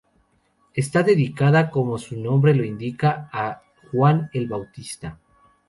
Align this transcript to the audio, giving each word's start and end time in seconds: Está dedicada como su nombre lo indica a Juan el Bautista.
Está 0.73 1.03
dedicada 1.03 1.69
como 1.69 1.99
su 1.99 2.17
nombre 2.19 2.55
lo 2.55 2.63
indica 2.65 3.29
a 3.31 3.61
Juan 3.91 4.31
el 4.33 4.47
Bautista. 4.47 5.19